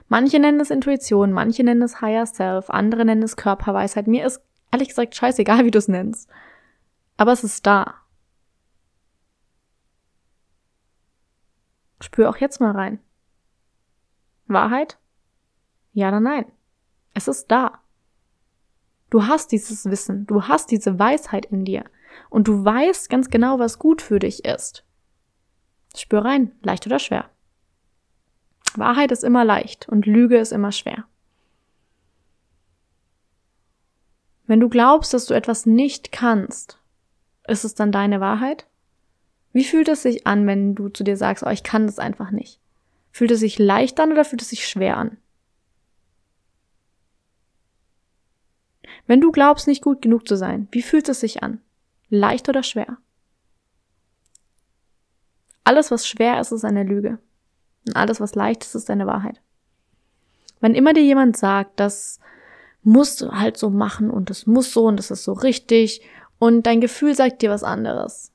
Manche 0.08 0.40
nennen 0.40 0.58
es 0.58 0.72
Intuition, 0.72 1.30
manche 1.30 1.62
nennen 1.62 1.82
es 1.82 2.00
Higher 2.00 2.26
Self, 2.26 2.70
andere 2.70 3.04
nennen 3.04 3.22
es 3.22 3.36
Körperweisheit. 3.36 4.08
Mir 4.08 4.26
ist 4.26 4.42
ehrlich 4.72 4.88
gesagt 4.88 5.14
scheißegal, 5.14 5.64
wie 5.64 5.70
du 5.70 5.78
es 5.78 5.86
nennst. 5.86 6.28
Aber 7.16 7.30
es 7.30 7.44
ist 7.44 7.64
da. 7.64 7.94
Spür 12.00 12.28
auch 12.28 12.38
jetzt 12.38 12.60
mal 12.60 12.72
rein. 12.72 12.98
Wahrheit? 14.48 14.98
Ja 15.92 16.08
oder 16.08 16.18
nein? 16.18 16.46
Es 17.14 17.28
ist 17.28 17.46
da. 17.46 17.78
Du 19.08 19.28
hast 19.28 19.52
dieses 19.52 19.84
Wissen, 19.84 20.26
du 20.26 20.42
hast 20.42 20.72
diese 20.72 20.98
Weisheit 20.98 21.46
in 21.46 21.64
dir 21.64 21.84
und 22.28 22.48
du 22.48 22.64
weißt 22.64 23.08
ganz 23.08 23.30
genau, 23.30 23.60
was 23.60 23.78
gut 23.78 24.02
für 24.02 24.18
dich 24.18 24.44
ist. 24.44 24.84
Spür 25.96 26.24
rein, 26.24 26.52
leicht 26.62 26.86
oder 26.86 26.98
schwer. 26.98 27.30
Wahrheit 28.76 29.12
ist 29.12 29.24
immer 29.24 29.44
leicht 29.44 29.88
und 29.88 30.06
Lüge 30.06 30.38
ist 30.38 30.52
immer 30.52 30.72
schwer. 30.72 31.04
Wenn 34.46 34.60
du 34.60 34.68
glaubst, 34.68 35.14
dass 35.14 35.26
du 35.26 35.34
etwas 35.34 35.64
nicht 35.64 36.12
kannst, 36.12 36.78
ist 37.46 37.64
es 37.64 37.74
dann 37.74 37.92
deine 37.92 38.20
Wahrheit? 38.20 38.66
Wie 39.52 39.64
fühlt 39.64 39.88
es 39.88 40.02
sich 40.02 40.26
an, 40.26 40.46
wenn 40.46 40.74
du 40.74 40.88
zu 40.88 41.04
dir 41.04 41.16
sagst, 41.16 41.44
oh, 41.46 41.50
ich 41.50 41.62
kann 41.62 41.86
das 41.86 41.98
einfach 41.98 42.30
nicht? 42.30 42.60
Fühlt 43.12 43.30
es 43.30 43.40
sich 43.40 43.58
leicht 43.58 44.00
an 44.00 44.12
oder 44.12 44.24
fühlt 44.24 44.42
es 44.42 44.50
sich 44.50 44.66
schwer 44.66 44.96
an? 44.96 45.16
Wenn 49.06 49.20
du 49.20 49.30
glaubst, 49.30 49.66
nicht 49.66 49.82
gut 49.82 50.02
genug 50.02 50.26
zu 50.26 50.36
sein, 50.36 50.66
wie 50.72 50.82
fühlt 50.82 51.08
es 51.08 51.20
sich 51.20 51.42
an? 51.42 51.60
Leicht 52.08 52.48
oder 52.48 52.62
schwer? 52.62 52.98
Alles, 55.64 55.90
was 55.90 56.06
schwer 56.06 56.40
ist, 56.40 56.52
ist 56.52 56.64
eine 56.64 56.84
Lüge. 56.84 57.18
Und 57.86 57.96
alles, 57.96 58.20
was 58.20 58.34
leicht 58.34 58.64
ist, 58.64 58.74
ist 58.74 58.90
eine 58.90 59.06
Wahrheit. 59.06 59.40
Wenn 60.60 60.74
immer 60.74 60.92
dir 60.92 61.02
jemand 61.02 61.36
sagt, 61.36 61.80
das 61.80 62.20
musst 62.82 63.22
du 63.22 63.32
halt 63.32 63.56
so 63.56 63.70
machen 63.70 64.10
und 64.10 64.30
das 64.30 64.46
muss 64.46 64.72
so 64.72 64.86
und 64.86 64.98
das 64.98 65.10
ist 65.10 65.24
so 65.24 65.32
richtig 65.32 66.02
und 66.38 66.66
dein 66.66 66.80
Gefühl 66.80 67.14
sagt 67.14 67.42
dir 67.42 67.50
was 67.50 67.64
anderes, 67.64 68.32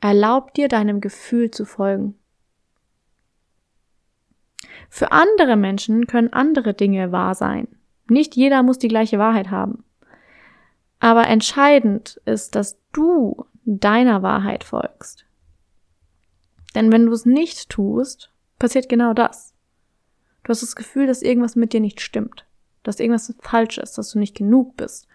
erlaub 0.00 0.54
dir 0.54 0.68
deinem 0.68 1.00
Gefühl 1.00 1.50
zu 1.50 1.64
folgen. 1.64 2.14
Für 4.88 5.12
andere 5.12 5.56
Menschen 5.56 6.06
können 6.06 6.32
andere 6.32 6.74
Dinge 6.74 7.12
wahr 7.12 7.34
sein. 7.34 7.68
Nicht 8.08 8.36
jeder 8.36 8.62
muss 8.62 8.78
die 8.78 8.88
gleiche 8.88 9.18
Wahrheit 9.18 9.50
haben. 9.50 9.84
Aber 11.00 11.26
entscheidend 11.26 12.20
ist, 12.24 12.54
dass 12.54 12.78
du 12.92 13.44
deiner 13.64 14.22
Wahrheit 14.22 14.64
folgst. 14.64 15.25
Denn 16.76 16.92
wenn 16.92 17.06
du 17.06 17.12
es 17.12 17.24
nicht 17.24 17.70
tust, 17.70 18.30
passiert 18.58 18.90
genau 18.90 19.14
das. 19.14 19.54
Du 20.44 20.50
hast 20.50 20.60
das 20.60 20.76
Gefühl, 20.76 21.06
dass 21.06 21.22
irgendwas 21.22 21.56
mit 21.56 21.72
dir 21.72 21.80
nicht 21.80 22.02
stimmt, 22.02 22.44
dass 22.82 23.00
irgendwas 23.00 23.34
falsch 23.40 23.78
ist, 23.78 23.96
dass 23.96 24.10
du 24.10 24.18
nicht 24.18 24.36
genug 24.36 24.76
bist, 24.76 25.08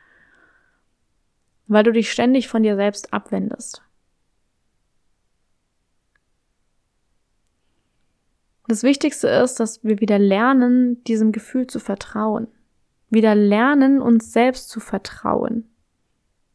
weil 1.67 1.83
du 1.83 1.91
dich 1.91 2.11
ständig 2.11 2.47
von 2.47 2.63
dir 2.63 2.75
selbst 2.75 3.13
abwendest. 3.13 3.83
Das 8.67 8.81
Wichtigste 8.81 9.27
ist, 9.27 9.59
dass 9.59 9.83
wir 9.83 9.99
wieder 9.99 10.17
lernen, 10.17 11.03
diesem 11.03 11.31
Gefühl 11.31 11.67
zu 11.67 11.79
vertrauen. 11.79 12.47
Wieder 13.11 13.35
lernen, 13.35 14.01
uns 14.01 14.33
selbst 14.33 14.69
zu 14.69 14.79
vertrauen. 14.79 15.69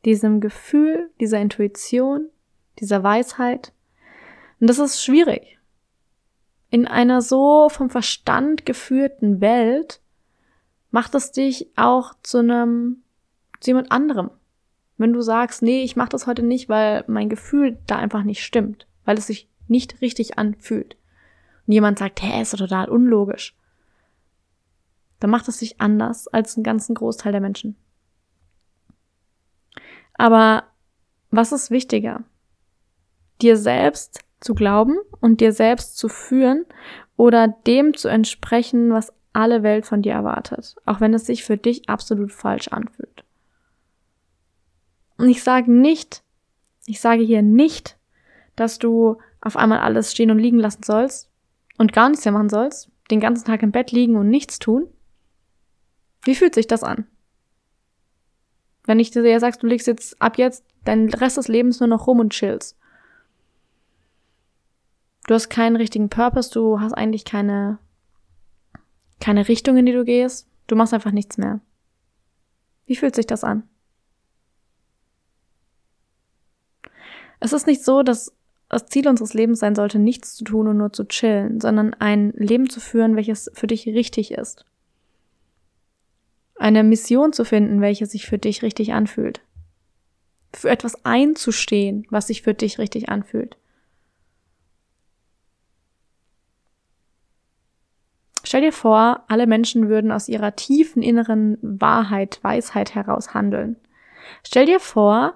Diesem 0.04 0.40
Gefühl, 0.40 1.10
dieser 1.20 1.38
Intuition, 1.38 2.28
dieser 2.80 3.04
Weisheit. 3.04 3.72
Und 4.60 4.68
das 4.68 4.78
ist 4.78 5.02
schwierig. 5.02 5.58
In 6.70 6.86
einer 6.86 7.22
so 7.22 7.68
vom 7.68 7.90
Verstand 7.90 8.66
geführten 8.66 9.40
Welt 9.40 10.00
macht 10.90 11.14
es 11.14 11.32
dich 11.32 11.68
auch 11.76 12.14
zu 12.22 12.38
einem, 12.38 13.02
zu 13.60 13.70
jemand 13.70 13.92
anderem. 13.92 14.30
Wenn 14.98 15.12
du 15.12 15.20
sagst, 15.20 15.62
nee, 15.62 15.82
ich 15.82 15.96
mach 15.96 16.08
das 16.08 16.26
heute 16.26 16.42
nicht, 16.42 16.68
weil 16.68 17.04
mein 17.06 17.28
Gefühl 17.28 17.78
da 17.86 17.96
einfach 17.96 18.22
nicht 18.22 18.42
stimmt, 18.42 18.86
weil 19.04 19.18
es 19.18 19.26
sich 19.26 19.48
nicht 19.68 20.00
richtig 20.00 20.38
anfühlt 20.38 20.96
und 21.66 21.72
jemand 21.72 21.98
sagt, 21.98 22.22
hä, 22.22 22.40
ist 22.40 22.56
total 22.56 22.88
unlogisch, 22.88 23.54
dann 25.20 25.30
macht 25.30 25.48
es 25.48 25.58
sich 25.58 25.80
anders 25.80 26.28
als 26.28 26.56
einen 26.56 26.64
ganzen 26.64 26.94
Großteil 26.94 27.32
der 27.32 27.40
Menschen. 27.40 27.76
Aber 30.14 30.64
was 31.30 31.52
ist 31.52 31.70
wichtiger? 31.70 32.24
Dir 33.42 33.56
selbst 33.56 34.20
zu 34.40 34.54
glauben 34.54 34.96
und 35.20 35.40
dir 35.40 35.52
selbst 35.52 35.96
zu 35.96 36.08
führen 36.08 36.66
oder 37.16 37.48
dem 37.48 37.94
zu 37.94 38.08
entsprechen, 38.08 38.92
was 38.92 39.12
alle 39.32 39.62
Welt 39.62 39.86
von 39.86 40.02
dir 40.02 40.12
erwartet, 40.12 40.76
auch 40.86 41.00
wenn 41.00 41.14
es 41.14 41.26
sich 41.26 41.44
für 41.44 41.56
dich 41.56 41.88
absolut 41.88 42.32
falsch 42.32 42.68
anfühlt. 42.68 43.24
Und 45.18 45.28
ich 45.28 45.42
sage 45.42 45.70
nicht, 45.70 46.22
ich 46.86 47.00
sage 47.00 47.22
hier 47.22 47.42
nicht, 47.42 47.96
dass 48.54 48.78
du 48.78 49.18
auf 49.40 49.56
einmal 49.56 49.80
alles 49.80 50.12
stehen 50.12 50.30
und 50.30 50.38
liegen 50.38 50.58
lassen 50.58 50.82
sollst 50.82 51.30
und 51.78 51.92
gar 51.92 52.08
nichts 52.08 52.24
mehr 52.24 52.32
machen 52.32 52.48
sollst, 52.48 52.90
den 53.10 53.20
ganzen 53.20 53.44
Tag 53.44 53.62
im 53.62 53.72
Bett 53.72 53.92
liegen 53.92 54.16
und 54.16 54.28
nichts 54.28 54.58
tun, 54.58 54.88
wie 56.22 56.34
fühlt 56.34 56.54
sich 56.54 56.66
das 56.66 56.82
an? 56.82 57.06
Wenn 58.84 59.00
ich 59.00 59.10
dir 59.10 59.40
sagst, 59.40 59.62
du 59.62 59.66
legst 59.66 59.86
jetzt 59.86 60.20
ab 60.20 60.38
jetzt 60.38 60.64
deinen 60.84 61.12
Rest 61.12 61.36
des 61.36 61.48
Lebens 61.48 61.80
nur 61.80 61.88
noch 61.88 62.06
rum 62.06 62.20
und 62.20 62.32
chillst. 62.32 62.76
Du 65.26 65.34
hast 65.34 65.48
keinen 65.48 65.76
richtigen 65.76 66.08
Purpose, 66.08 66.50
du 66.52 66.80
hast 66.80 66.92
eigentlich 66.92 67.24
keine, 67.24 67.78
keine 69.20 69.48
Richtung, 69.48 69.76
in 69.76 69.86
die 69.86 69.92
du 69.92 70.04
gehst. 70.04 70.48
Du 70.68 70.76
machst 70.76 70.94
einfach 70.94 71.12
nichts 71.12 71.36
mehr. 71.36 71.60
Wie 72.86 72.96
fühlt 72.96 73.16
sich 73.16 73.26
das 73.26 73.42
an? 73.42 73.64
Es 77.40 77.52
ist 77.52 77.66
nicht 77.66 77.84
so, 77.84 78.02
dass 78.02 78.32
das 78.68 78.86
Ziel 78.86 79.08
unseres 79.08 79.34
Lebens 79.34 79.60
sein 79.60 79.74
sollte, 79.74 79.98
nichts 79.98 80.34
zu 80.34 80.44
tun 80.44 80.68
und 80.68 80.78
nur 80.78 80.92
zu 80.92 81.04
chillen, 81.06 81.60
sondern 81.60 81.94
ein 81.94 82.30
Leben 82.32 82.70
zu 82.70 82.80
führen, 82.80 83.16
welches 83.16 83.50
für 83.54 83.66
dich 83.66 83.86
richtig 83.86 84.32
ist. 84.32 84.64
Eine 86.56 86.82
Mission 86.82 87.32
zu 87.32 87.44
finden, 87.44 87.80
welche 87.80 88.06
sich 88.06 88.26
für 88.26 88.38
dich 88.38 88.62
richtig 88.62 88.92
anfühlt. 88.92 89.40
Für 90.52 90.70
etwas 90.70 91.04
einzustehen, 91.04 92.06
was 92.10 92.28
sich 92.28 92.42
für 92.42 92.54
dich 92.54 92.78
richtig 92.78 93.08
anfühlt. 93.08 93.56
Stell 98.46 98.60
dir 98.60 98.72
vor, 98.72 99.24
alle 99.26 99.48
Menschen 99.48 99.88
würden 99.88 100.12
aus 100.12 100.28
ihrer 100.28 100.54
tiefen 100.54 101.02
inneren 101.02 101.58
Wahrheit, 101.62 102.38
Weisheit 102.42 102.94
heraus 102.94 103.34
handeln. 103.34 103.74
Stell 104.44 104.66
dir 104.66 104.78
vor, 104.78 105.34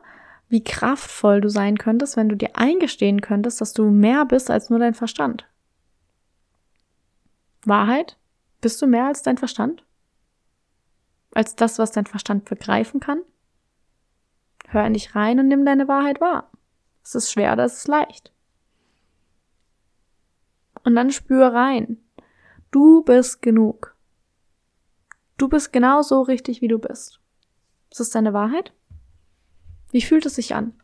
wie 0.48 0.62
kraftvoll 0.62 1.40
du 1.40 1.48
sein 1.48 1.76
könntest, 1.76 2.16
wenn 2.16 2.28
du 2.28 2.36
dir 2.36 2.50
eingestehen 2.54 3.20
könntest, 3.20 3.60
dass 3.60 3.72
du 3.72 3.90
mehr 3.90 4.26
bist 4.26 4.48
als 4.48 4.70
nur 4.70 4.78
dein 4.78 4.94
Verstand. 4.94 5.44
Wahrheit? 7.64 8.16
Bist 8.60 8.80
du 8.80 8.86
mehr 8.86 9.06
als 9.06 9.24
dein 9.24 9.38
Verstand? 9.38 9.84
Als 11.34 11.56
das, 11.56 11.80
was 11.80 11.90
dein 11.90 12.06
Verstand 12.06 12.44
begreifen 12.44 13.00
kann? 13.00 13.22
Hör 14.68 14.86
in 14.86 14.92
dich 14.94 15.16
rein 15.16 15.40
und 15.40 15.48
nimm 15.48 15.64
deine 15.64 15.88
Wahrheit 15.88 16.20
wahr. 16.20 16.48
Es 17.02 17.16
ist 17.16 17.32
schwer 17.32 17.54
oder 17.54 17.64
es 17.64 17.78
ist 17.78 17.88
leicht. 17.88 18.32
Und 20.84 20.94
dann 20.94 21.10
spür 21.10 21.52
rein. 21.52 21.98
Du 22.70 23.02
bist 23.02 23.42
genug. 23.42 23.96
Du 25.36 25.48
bist 25.48 25.72
genau 25.72 26.02
so 26.02 26.22
richtig, 26.22 26.60
wie 26.60 26.68
du 26.68 26.78
bist. 26.78 27.20
Ist 27.90 27.98
das 27.98 28.10
deine 28.10 28.32
Wahrheit? 28.32 28.72
Wie 29.90 30.02
fühlt 30.02 30.24
es 30.26 30.36
sich 30.36 30.54
an? 30.54 30.74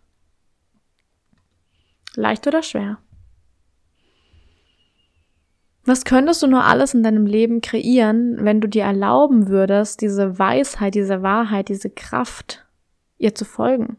Leicht 2.17 2.47
oder 2.47 2.63
schwer? 2.63 2.99
Was 5.85 6.05
könntest 6.05 6.43
du 6.43 6.49
nur 6.49 6.65
alles 6.65 6.95
in 6.95 7.05
deinem 7.05 7.27
Leben 7.27 7.61
kreieren, 7.61 8.39
wenn 8.41 8.61
du 8.61 8.69
dir 8.69 8.83
erlauben 8.83 9.47
würdest, 9.47 10.01
diese 10.01 10.37
Weisheit, 10.37 10.97
diese 10.97 11.23
Wahrheit, 11.23 11.69
diese 11.69 11.91
Kraft 11.91 12.67
ihr 13.19 13.37
zu 13.37 13.45
folgen? 13.45 13.99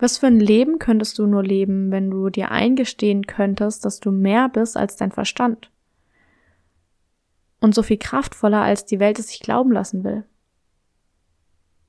Was 0.00 0.18
für 0.18 0.26
ein 0.26 0.40
Leben 0.40 0.80
könntest 0.80 1.18
du 1.20 1.26
nur 1.26 1.44
leben, 1.44 1.92
wenn 1.92 2.10
du 2.10 2.30
dir 2.30 2.50
eingestehen 2.50 3.26
könntest, 3.26 3.84
dass 3.84 4.00
du 4.00 4.10
mehr 4.10 4.48
bist 4.48 4.76
als 4.76 4.96
dein 4.96 5.12
Verstand? 5.12 5.70
Und 7.60 7.74
so 7.74 7.82
viel 7.82 7.98
kraftvoller, 7.98 8.62
als 8.62 8.86
die 8.86 9.00
Welt 9.00 9.18
es 9.18 9.28
sich 9.28 9.40
glauben 9.40 9.72
lassen 9.72 10.02
will. 10.02 10.24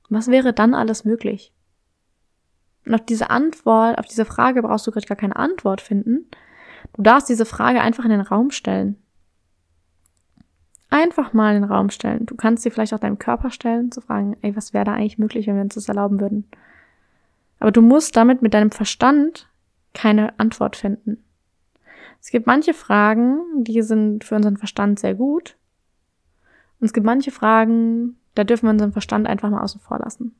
Was 0.08 0.28
wäre 0.28 0.52
dann 0.52 0.74
alles 0.74 1.04
möglich? 1.04 1.52
Und 2.84 2.94
auf 2.94 3.04
diese 3.04 3.30
Antwort, 3.30 3.98
auf 3.98 4.06
diese 4.06 4.24
Frage 4.24 4.62
brauchst 4.62 4.86
du 4.86 4.90
gerade 4.90 5.06
gar 5.06 5.16
keine 5.16 5.36
Antwort 5.36 5.80
finden. 5.80 6.26
Du 6.94 7.02
darfst 7.02 7.28
diese 7.28 7.46
Frage 7.46 7.80
einfach 7.80 8.04
in 8.04 8.10
den 8.10 8.20
Raum 8.20 8.50
stellen. 8.50 8.96
Einfach 10.90 11.32
mal 11.32 11.54
in 11.54 11.62
den 11.62 11.70
Raum 11.70 11.88
stellen. 11.88 12.26
Du 12.26 12.34
kannst 12.34 12.62
sie 12.62 12.70
vielleicht 12.70 12.92
auch 12.92 12.98
deinem 12.98 13.18
Körper 13.18 13.50
stellen, 13.50 13.92
zu 13.92 14.02
fragen, 14.02 14.36
ey, 14.42 14.54
was 14.54 14.74
wäre 14.74 14.84
da 14.84 14.92
eigentlich 14.92 15.18
möglich, 15.18 15.46
wenn 15.46 15.54
wir 15.54 15.62
uns 15.62 15.74
das 15.74 15.88
erlauben 15.88 16.20
würden? 16.20 16.46
Aber 17.60 17.70
du 17.70 17.80
musst 17.80 18.16
damit 18.16 18.42
mit 18.42 18.52
deinem 18.52 18.72
Verstand 18.72 19.48
keine 19.94 20.38
Antwort 20.38 20.76
finden, 20.76 21.22
Es 22.20 22.30
gibt 22.30 22.46
manche 22.46 22.74
Fragen, 22.74 23.40
die 23.64 23.82
sind 23.82 24.24
für 24.24 24.36
unseren 24.36 24.56
Verstand 24.56 24.98
sehr 24.98 25.14
gut. 25.14 25.56
Und 26.82 26.86
es 26.86 26.92
gibt 26.92 27.06
manche 27.06 27.30
Fragen, 27.30 28.16
da 28.34 28.42
dürfen 28.42 28.66
wir 28.66 28.70
unseren 28.70 28.90
Verstand 28.90 29.28
einfach 29.28 29.48
mal 29.50 29.62
außen 29.62 29.80
vor 29.80 30.00
lassen. 30.00 30.34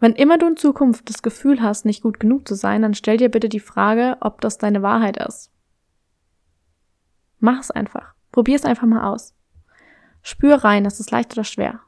Wenn 0.00 0.14
immer 0.14 0.38
du 0.38 0.46
in 0.46 0.56
Zukunft 0.56 1.10
das 1.10 1.20
Gefühl 1.20 1.60
hast, 1.60 1.84
nicht 1.84 2.02
gut 2.02 2.18
genug 2.18 2.48
zu 2.48 2.54
sein, 2.54 2.80
dann 2.80 2.94
stell 2.94 3.18
dir 3.18 3.28
bitte 3.28 3.50
die 3.50 3.60
Frage, 3.60 4.16
ob 4.20 4.40
das 4.40 4.56
deine 4.56 4.80
Wahrheit 4.80 5.18
ist. 5.18 5.52
Mach 7.40 7.60
es 7.60 7.70
einfach. 7.70 8.14
Probier 8.32 8.56
es 8.56 8.64
einfach 8.64 8.86
mal 8.86 9.04
aus. 9.04 9.34
Spür 10.22 10.64
rein, 10.64 10.86
ist 10.86 10.98
es 10.98 11.10
leicht 11.10 11.34
oder 11.34 11.44
schwer. 11.44 11.80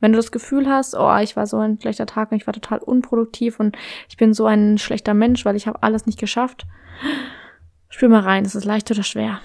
Wenn 0.00 0.12
du 0.12 0.18
das 0.18 0.32
Gefühl 0.32 0.68
hast, 0.68 0.94
oh, 0.94 1.16
ich 1.16 1.34
war 1.34 1.46
so 1.46 1.56
ein 1.56 1.80
schlechter 1.80 2.04
Tag 2.04 2.30
und 2.30 2.36
ich 2.36 2.46
war 2.46 2.52
total 2.52 2.80
unproduktiv 2.80 3.58
und 3.58 3.74
ich 4.10 4.18
bin 4.18 4.34
so 4.34 4.44
ein 4.44 4.76
schlechter 4.76 5.14
Mensch, 5.14 5.46
weil 5.46 5.56
ich 5.56 5.66
habe 5.66 5.82
alles 5.82 6.04
nicht 6.04 6.20
geschafft, 6.20 6.66
spür 7.88 8.10
mal 8.10 8.20
rein, 8.20 8.44
ist 8.44 8.54
es 8.54 8.66
leicht 8.66 8.90
oder 8.90 9.02
schwer. 9.02 9.40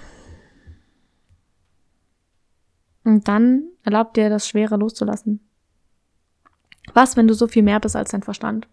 Und 3.10 3.26
dann 3.26 3.64
erlaubt 3.82 4.16
dir 4.16 4.30
das 4.30 4.46
Schwere 4.46 4.76
loszulassen. 4.76 5.40
Was, 6.94 7.16
wenn 7.16 7.26
du 7.26 7.34
so 7.34 7.48
viel 7.48 7.64
mehr 7.64 7.80
bist 7.80 7.96
als 7.96 8.12
dein 8.12 8.22
Verstand? 8.22 8.68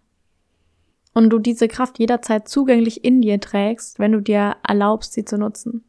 Und 1.12 1.30
du 1.30 1.40
diese 1.40 1.66
Kraft 1.66 1.98
jederzeit 1.98 2.46
zugänglich 2.46 3.04
in 3.04 3.20
dir 3.20 3.40
trägst, 3.40 3.98
wenn 3.98 4.12
du 4.12 4.20
dir 4.20 4.54
erlaubst, 4.62 5.12
sie 5.12 5.24
zu 5.24 5.38
nutzen. 5.38 5.84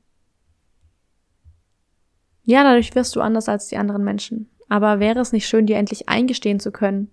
Ja, 2.41 2.63
dadurch 2.63 2.95
wirst 2.95 3.15
du 3.15 3.21
anders 3.21 3.47
als 3.47 3.67
die 3.67 3.77
anderen 3.77 4.03
Menschen. 4.03 4.49
Aber 4.67 4.99
wäre 4.99 5.19
es 5.19 5.31
nicht 5.31 5.47
schön, 5.47 5.67
dir 5.67 5.77
endlich 5.77 6.09
eingestehen 6.09 6.59
zu 6.59 6.71
können, 6.71 7.11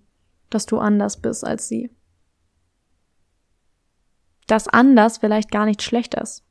dass 0.49 0.65
du 0.65 0.79
anders 0.79 1.21
bist 1.21 1.45
als 1.45 1.67
sie? 1.67 1.91
Dass 4.47 4.67
anders 4.67 5.19
vielleicht 5.19 5.51
gar 5.51 5.67
nicht 5.67 5.83
schlecht 5.83 6.15
ist. 6.15 6.46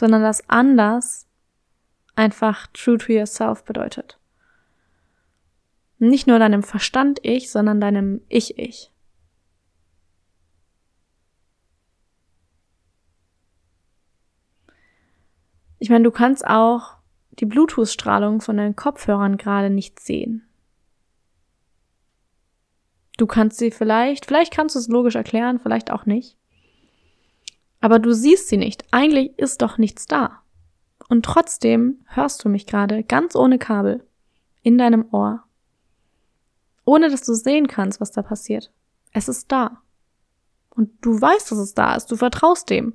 Sondern 0.00 0.22
dass 0.22 0.48
anders 0.48 1.28
einfach 2.16 2.68
true 2.68 2.96
to 2.96 3.12
yourself 3.12 3.64
bedeutet. 3.64 4.18
Nicht 5.98 6.26
nur 6.26 6.38
deinem 6.38 6.62
Verstand 6.62 7.20
ich, 7.22 7.50
sondern 7.50 7.82
deinem 7.82 8.22
Ich 8.30 8.56
ich. 8.56 8.90
Ich 15.78 15.90
meine, 15.90 16.04
du 16.04 16.10
kannst 16.10 16.46
auch 16.46 16.96
die 17.32 17.44
Bluetooth-Strahlung 17.44 18.40
von 18.40 18.56
deinen 18.56 18.76
Kopfhörern 18.76 19.36
gerade 19.36 19.68
nicht 19.68 20.00
sehen. 20.00 20.48
Du 23.18 23.26
kannst 23.26 23.58
sie 23.58 23.70
vielleicht, 23.70 24.24
vielleicht 24.24 24.54
kannst 24.54 24.76
du 24.76 24.78
es 24.78 24.88
logisch 24.88 25.16
erklären, 25.16 25.58
vielleicht 25.58 25.90
auch 25.90 26.06
nicht. 26.06 26.39
Aber 27.80 27.98
du 27.98 28.12
siehst 28.12 28.48
sie 28.48 28.56
nicht. 28.56 28.84
Eigentlich 28.90 29.38
ist 29.38 29.62
doch 29.62 29.78
nichts 29.78 30.06
da. 30.06 30.42
Und 31.08 31.24
trotzdem 31.24 32.04
hörst 32.06 32.44
du 32.44 32.48
mich 32.48 32.66
gerade 32.66 33.02
ganz 33.02 33.34
ohne 33.34 33.58
Kabel 33.58 34.06
in 34.62 34.78
deinem 34.78 35.06
Ohr 35.12 35.44
ohne 36.90 37.08
dass 37.08 37.22
du 37.22 37.34
sehen 37.34 37.68
kannst, 37.68 38.00
was 38.00 38.10
da 38.10 38.22
passiert. 38.22 38.72
Es 39.12 39.28
ist 39.28 39.52
da. 39.52 39.80
Und 40.70 40.90
du 41.02 41.20
weißt, 41.20 41.52
dass 41.52 41.58
es 41.58 41.72
da 41.72 41.94
ist. 41.94 42.10
Du 42.10 42.16
vertraust 42.16 42.68
dem. 42.68 42.94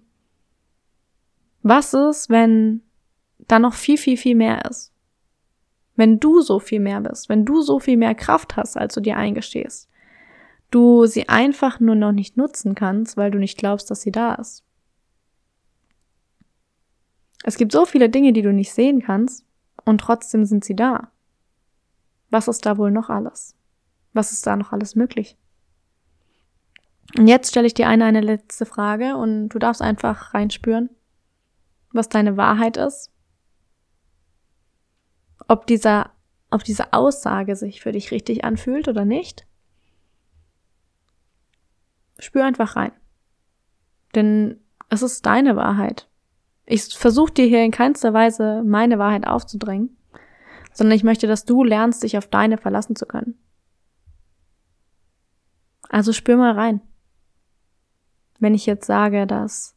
Was 1.62 1.94
ist, 1.94 2.30
wenn 2.30 2.82
da 3.48 3.58
noch 3.58 3.74
viel, 3.74 3.98
viel, 3.98 4.18
viel 4.18 4.36
mehr 4.36 4.66
ist? 4.66 4.92
Wenn 5.96 6.20
du 6.20 6.42
so 6.42 6.60
viel 6.60 6.82
mehr 6.82 7.00
bist, 7.00 7.30
wenn 7.30 7.46
du 7.46 7.62
so 7.62 7.80
viel 7.80 7.96
mehr 7.96 8.16
Kraft 8.16 8.58
hast, 8.58 8.76
als 8.76 8.96
du 8.96 9.00
dir 9.00 9.16
eingestehst, 9.16 9.90
du 10.72 11.06
sie 11.06 11.30
einfach 11.30 11.80
nur 11.80 11.96
noch 11.96 12.12
nicht 12.12 12.36
nutzen 12.36 12.76
kannst, 12.76 13.16
weil 13.16 13.32
du 13.32 13.38
nicht 13.38 13.58
glaubst, 13.58 13.90
dass 13.90 14.02
sie 14.02 14.12
da 14.12 14.36
ist. 14.36 14.65
Es 17.48 17.58
gibt 17.58 17.72
so 17.72 17.86
viele 17.86 18.10
Dinge, 18.10 18.34
die 18.34 18.42
du 18.42 18.52
nicht 18.52 18.74
sehen 18.74 19.04
kannst, 19.04 19.46
und 19.86 20.00
trotzdem 20.00 20.46
sind 20.46 20.66
sie 20.66 20.76
da. 20.76 21.12
Was 22.32 22.48
ist 22.48 22.66
da 22.66 22.80
wohl 22.80 22.90
noch 22.90 23.12
alles? 23.12 23.56
Was 24.14 24.32
ist 24.32 24.48
da 24.48 24.56
noch 24.56 24.72
alles 24.72 24.96
möglich? 24.96 25.38
Und 27.16 27.28
jetzt 27.28 27.52
stelle 27.52 27.68
ich 27.68 27.76
dir 27.76 27.88
eine, 27.88 28.06
eine 28.06 28.22
letzte 28.22 28.66
Frage 28.66 29.16
und 29.16 29.50
du 29.50 29.60
darfst 29.60 29.84
einfach 29.84 30.34
reinspüren, 30.34 30.90
was 31.92 32.10
deine 32.10 32.36
Wahrheit 32.36 32.78
ist. 32.78 33.12
Ob 35.48 35.68
dieser, 35.68 36.10
ob 36.50 36.64
diese 36.64 36.94
Aussage 36.94 37.56
sich 37.56 37.80
für 37.80 37.92
dich 37.92 38.10
richtig 38.10 38.44
anfühlt 38.44 38.88
oder 38.88 39.06
nicht. 39.06 39.46
Spür 42.18 42.44
einfach 42.44 42.76
rein. 42.76 42.92
Denn 44.16 44.60
es 44.90 45.04
ist 45.04 45.28
deine 45.28 45.56
Wahrheit. 45.56 46.10
Ich 46.66 46.98
versuche 46.98 47.34
dir 47.34 47.46
hier 47.46 47.64
in 47.64 47.72
keinster 47.72 48.14
Weise 48.14 48.64
meine 48.66 48.98
Wahrheit 48.98 49.28
aufzudrängen, 49.28 49.96
sondern 50.74 50.96
ich 50.96 51.04
möchte, 51.04 51.28
dass 51.28 51.46
du 51.46 51.64
lernst, 51.64 52.04
dich 52.04 52.18
auf 52.18 52.28
deine 52.28 52.58
verlassen 52.58 52.96
zu 52.96 53.06
können. 53.06 53.38
Also 55.90 56.12
spür 56.12 56.38
mal 56.38 56.54
rein. 56.54 56.82
Wenn 58.40 58.54
ich 58.54 58.66
jetzt 58.66 58.86
sage, 58.86 59.28
dass 59.28 59.76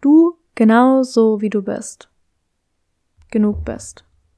du 0.00 0.38
genauso 0.54 1.40
wie 1.40 1.50
du 1.50 1.62
bist, 1.62 2.10
genug 3.30 3.64
bist. 3.64 4.07